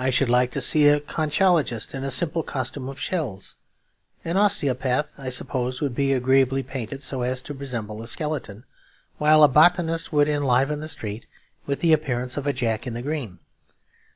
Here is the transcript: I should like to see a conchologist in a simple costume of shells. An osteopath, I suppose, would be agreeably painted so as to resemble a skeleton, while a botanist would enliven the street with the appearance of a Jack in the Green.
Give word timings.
I 0.00 0.10
should 0.10 0.28
like 0.28 0.50
to 0.50 0.60
see 0.60 0.88
a 0.88 0.98
conchologist 0.98 1.94
in 1.94 2.02
a 2.02 2.10
simple 2.10 2.42
costume 2.42 2.88
of 2.88 2.98
shells. 2.98 3.54
An 4.24 4.36
osteopath, 4.36 5.14
I 5.16 5.28
suppose, 5.28 5.80
would 5.80 5.94
be 5.94 6.12
agreeably 6.12 6.64
painted 6.64 7.04
so 7.04 7.22
as 7.22 7.40
to 7.42 7.54
resemble 7.54 8.02
a 8.02 8.08
skeleton, 8.08 8.64
while 9.18 9.44
a 9.44 9.48
botanist 9.48 10.12
would 10.12 10.28
enliven 10.28 10.80
the 10.80 10.88
street 10.88 11.26
with 11.66 11.82
the 11.82 11.92
appearance 11.92 12.36
of 12.36 12.48
a 12.48 12.52
Jack 12.52 12.84
in 12.84 12.94
the 12.94 13.02
Green. 13.02 13.38